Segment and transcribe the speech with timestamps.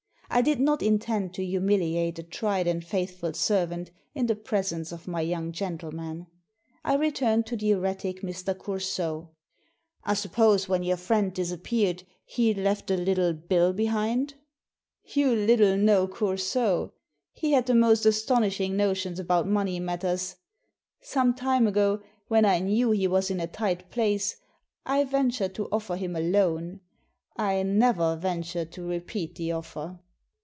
[0.33, 5.05] I did not intend to humiliate a tried and faithful servant in the presence of
[5.05, 6.25] my young gentleman.
[6.85, 8.57] I returned to the erratic Mr.
[8.57, 9.27] Coursault"
[10.05, 14.35] I suppose when your friend disappeared he left a little bill behind."
[15.03, 16.93] "You little know Coursault!
[17.33, 18.13] He had the most Digitized by Google THE
[18.45, 20.35] VIOLIN 99 astonishing notions about money matters.
[21.01, 21.99] Some time ago,
[22.29, 24.37] when I knew he was in a tight place,
[24.85, 26.79] I ventured to offer him a loan,
[27.35, 29.99] I never ventured to repeat the offer."